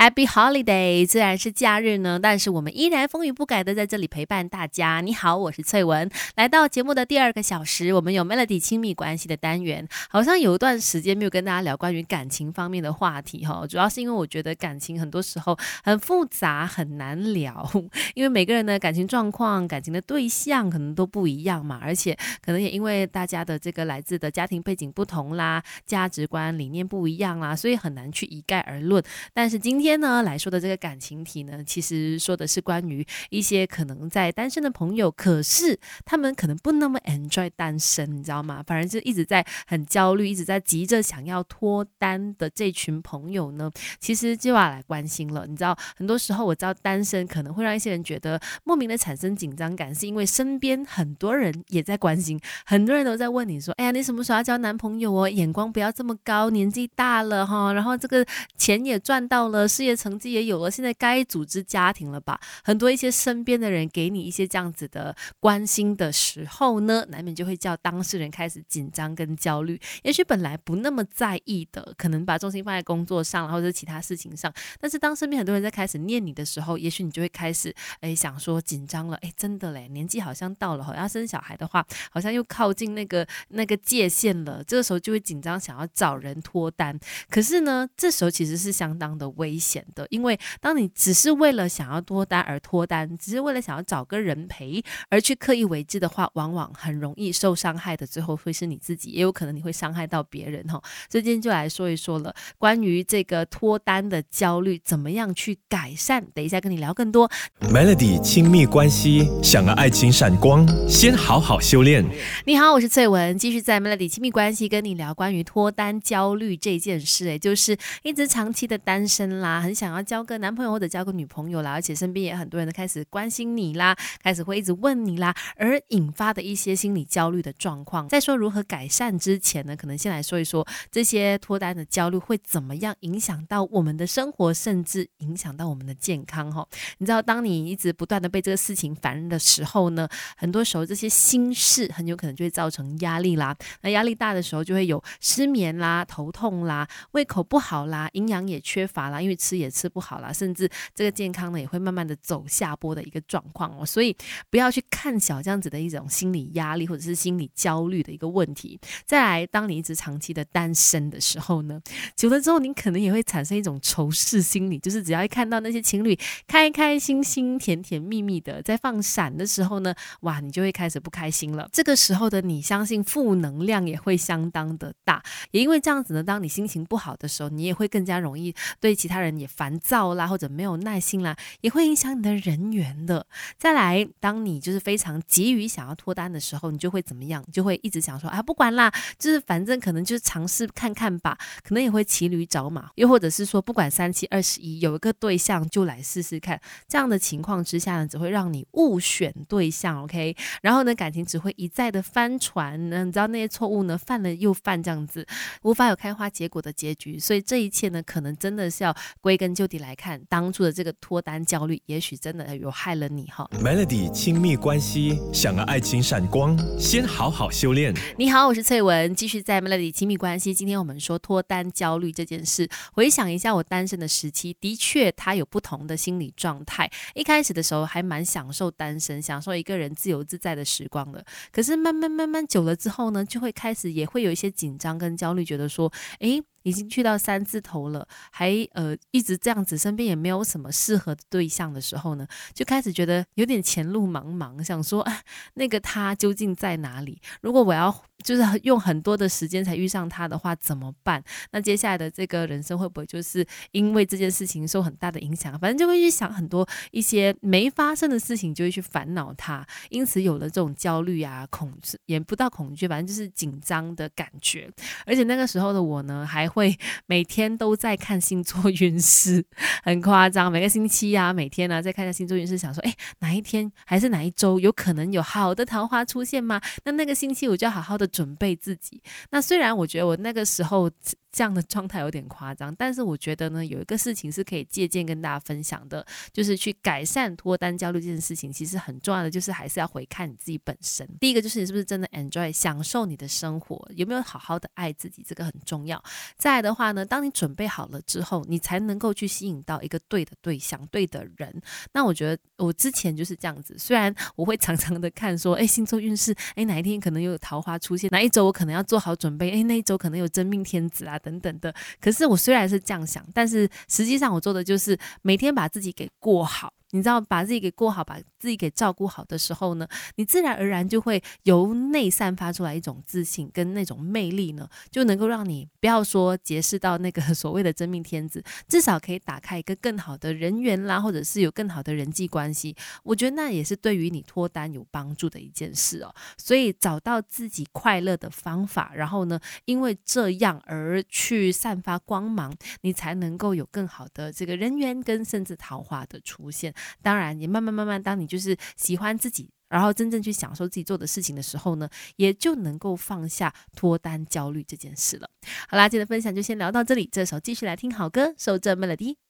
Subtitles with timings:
[0.00, 1.06] Happy Holiday！
[1.06, 5.02] 虽然是假日呢，但是我们依然风雨不改的在这里陪伴大家。
[5.02, 9.86] 你好，我是翠文，来到节目的第二个小时，我们有 Melody 亲密关系的单元。
[10.08, 17.70] 好像有一段时间没有跟大家聊关于感情方面的话题哈，主要是因为我觉得感情很多时候很复杂，很难聊，
[18.14, 29.04] 因为每个人的感情状况、感情的对象可能都不一样嘛，而且可能也因为大家的这个来自的家庭背景不同啦，价值观理念不一样啦，所以很难去一概而论。
[29.34, 29.89] 但是今天。
[29.90, 38.62] 今天呢来说的这个感情题呢，其实说的是关于一些可能在单身的朋友，可是他们可能不那么 enjoy 单身，你知道吗？
[38.64, 45.44] 反而就一直在很焦虑，一直在急着想要脱单的这群朋友呢，其实就要来关心了。
[45.48, 55.28] 你知道，很多时候我知道单身可能会让一些人觉得莫名的产生紧张感，是因为身边很多人也在关心，很多人都在问你说：“哎呀，你什么时候要交男朋友哦？
[55.28, 58.24] 眼光不要这么高，年纪大了哈，然后这个
[58.56, 62.38] 钱也赚到了。”事业成绩也有了，现在该组织家庭了吧？
[62.62, 69.80] 很多一些身边的人给你一些这样子的关心的时候呢，难免就会叫当事人开始紧张跟焦虑。
[70.02, 74.52] 也许本来不那么在意的，可能把重心放在工作上，或者是其他事情上。
[74.78, 84.62] 但是当身边很多人在开始念你的时候，也许你就会开始哎想说紧张了，哎真的嘞，年纪好像到了，好要生小孩的话，好像又靠近那个那个界限了。
[84.64, 87.00] 这个时候就会紧张，想要找人脱单。
[87.30, 89.69] 可是呢，这时候其实是相当的危险。
[89.70, 100.82] 显得，因为当你只是为了想要脱单而脱单，只是为了想要找个人陪而去刻意为之的话，往往很容易受伤害的，最后会是你自己，也有可能你会伤害到别人哈。
[101.08, 106.24] 所以今天就来说一说了，关于这个脱单的焦虑，怎么样去改善？
[106.34, 107.30] 等一下跟你聊更多。
[107.60, 112.04] Melody 亲密关系，想要爱情闪光，先好好修炼。
[112.44, 119.59] 你好，我是翠文，继续在 Melody 亲密关系跟你聊关于脱单焦虑这件事，哎，就是一直长期的单身啦。
[119.60, 128.08] 很想要交个男朋友或者交个女朋友啦，而且身边也很多人都开始关心你啦，开始会一直问你啦，而引发的一些心理焦虑的状况。
[128.08, 136.64] 在说如何改善之前呢，可能先来说一说这些脱单的焦虑会怎么样影响到我们的生活，甚至影响到我们的健康哈。
[136.98, 143.56] 你知道，当你一直不断的被这个事情烦的时候呢，很多时候这些心事很有可能就会造成压力啦。
[143.80, 149.36] 那压力大的时候，就会有失眠啦、头痛啦、胃口不好啦、营养也缺乏啦，因为。
[149.40, 154.16] 吃吃也吃不好了，甚至这个健康呢也会慢慢的走下坡的一个状况哦，所以
[154.48, 158.78] 不要去看小这样子的一种心理压力或者是心理焦虑的一个问题。
[159.04, 161.80] 再来，当你一直长期的单身的时候呢，
[162.14, 166.16] 久了之后你可能也会产生一种仇视心理，就是只要一看到那些情侣
[166.46, 171.68] 开开心心、甜甜蜜蜜的在放闪的时候呢，哇，你就会开始不开心了。
[171.72, 179.30] 这个时候的你，相信负能量也会相当的大，也因为这样子呢，当你心情不好的时候，你也会更加容易对其他人。
[179.40, 183.26] 也烦躁啦，或者没有耐心啦，也会影响你的人缘的。
[183.58, 187.42] 再来，当你就是非常急于想要脱单的时候，你就会怎么样？
[187.46, 196.60] 你就会一直想说啊，不管啦，就是反正可能就是尝试看看吧，可能也会骑驴找马，又或者是说不管三七二十一，有一个对象就来试试看。
[196.86, 200.36] 这样的情况之下呢，只会让你误选对象，OK？
[200.62, 205.26] 然后呢，感情只会一再的翻船，呢，你知道那些错误呢，犯了又犯，这样子
[205.62, 207.18] 无法有开花结果的结局。
[207.18, 208.94] 所以这一切呢，可能真的是要。
[209.22, 213.46] 归根究底来看，当初的这个脱单焦虑，也许真的有害了你哈。
[213.62, 217.92] Melody 亲密关系，想要爱情闪光，先好好修炼。
[218.16, 220.54] 你好，我是翠文，继续在 Melody 亲密关系。
[220.54, 226.90] 今天我们说脱单焦虑这件事，回想一下我单身的时期，的确他有不同的心理状态。
[227.14, 231.22] 一开始的时候还蛮享受单身，享受一个人自由自在的时光的。
[231.52, 236.42] 可是慢慢慢慢久了之后呢，就会开始也会有一些紧张跟焦虑，觉得说，诶。
[236.62, 245.06] 已经去到三字头了，还呃一直这样子，身边也没有什么适合的对象的时候呢，就开始觉得有点前路茫茫，想说，
[245.54, 247.20] 那个他究竟在哪里？
[247.40, 251.22] 如果我要就是用很多的时间才遇上他的话，怎么办？
[251.52, 255.58] 那接下来的这个人生会不会就是因为这件事情受很大的影响？
[255.58, 264.70] 反正就会去想很多一些没发生的事情，就会去烦恼他，因此有了这种焦虑啊、恐惧，也不到恐惧，反正就是紧张的感觉。
[265.06, 266.76] 而且那个时候的我呢，还会
[267.06, 269.44] 每天都在看星座运势，
[269.84, 270.50] 很夸张。
[270.50, 276.60] 每个星期啊，每天呢，在看下星座运势，想说，哎，哪一天还是哪一周有可能有好的桃花出现吗？
[276.84, 279.00] 那那个星期我就要好好的准备自己。
[279.30, 280.90] 那虽然我觉得我那个时候
[281.32, 291.08] 这样的状态有点夸张，但是我觉得呢，有一个事情是可以借鉴跟大家分享的，就是去改善脱单焦虑这件事情，其实很重要的就是还是要回看你自己本身。
[291.20, 296.02] 第一个就是你是不是真的 enjoy 享受你的生活，有没有好好的爱自己，这个很重要。
[296.36, 301.62] 再来的话呢，当你准备好了之后，你才能够去吸引到一个对的对象、对的人。
[301.92, 311.19] 那我觉得我之前就是这样子，虽然 我会常常的看说，哎，星座运势，哎，哪一天可能又有桃花出现，哪一周我可能要做好准备，哎，那一周可能有真命天子啊。
[311.22, 316.72] 等等的，可是我虽然是这样想，但是实际上我做的就是每天把自己给过好。
[316.90, 332.74] 你知道把自己给过好，把自己给照顾好的时候呢，你自然而然就会由内散发出来一种自信跟那种魅力呢，就能够让你不要说结识到那个 所谓的真命天子，至少可以打开一个更好的人缘啦，或者是有更好的人际关系。
[333.02, 336.14] 我觉得那也是对于你脱单有帮助的一件事哦。
[336.36, 346.74] 所以找到自己快乐的方法，然后呢，因为这样而去散发光芒，你才能够有更好的这个人缘跟甚至桃花的出现。
[347.02, 355.28] 当然，你慢慢慢慢，当你就是喜欢自己，然后真正去享受自己做的事情的时候呢，也就能够放下脱单焦虑这件事了。
[355.68, 359.29] 好啦，今天的分享就先聊到这里，这时候继续来听好歌，收着 melody。